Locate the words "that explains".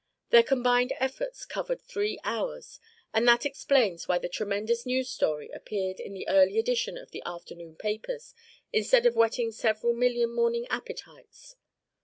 3.27-4.07